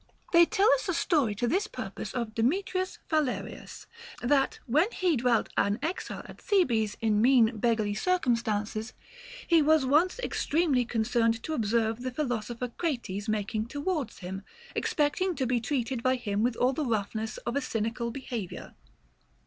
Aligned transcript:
They 0.33 0.45
tell 0.47 0.67
us 0.73 0.89
a 0.89 0.95
story 0.95 1.35
to 1.35 1.47
this 1.47 1.67
purpose 1.67 2.11
of 2.15 2.33
Demetrius 2.33 2.97
Phalereus, 3.07 3.85
that, 4.19 4.57
when 4.65 4.87
he 4.93 5.15
dwelt 5.15 5.49
an 5.57 5.77
exile 5.83 6.23
at 6.25 6.41
Thebes 6.41 6.97
in 7.01 7.21
mean 7.21 7.57
beggarly 7.59 7.93
circumstances, 7.93 8.93
he 9.45 9.61
was 9.61 9.85
once 9.85 10.19
ex 10.23 10.43
tremely 10.47 10.89
concerned 10.89 11.43
to 11.43 11.53
observe 11.53 12.01
the 12.01 12.09
philosopher 12.11 12.69
Crates 12.69 13.29
mak 13.29 13.53
ing 13.53 13.67
towards 13.67 14.17
him, 14.25 14.41
expecting 14.73 15.35
to 15.35 15.45
be 15.45 15.61
treated 15.61 16.01
by 16.01 16.15
him 16.15 16.41
with 16.41 16.55
all 16.55 16.73
the 16.73 16.83
roughness 16.83 17.37
of 17.45 17.55
a 17.55 17.61
cynical 17.61 18.09
behavior. 18.09 18.73